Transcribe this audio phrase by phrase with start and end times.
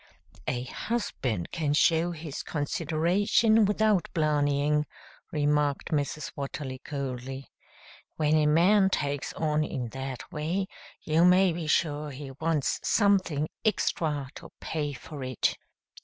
[0.47, 4.85] "A husband can show his consideration without blarneying,"
[5.31, 6.31] remarked Mrs.
[6.35, 7.51] Watterly coldly.
[8.15, 10.65] "When a man takes on in that way,
[11.03, 15.55] you may be sure he wants something extra to pay for it."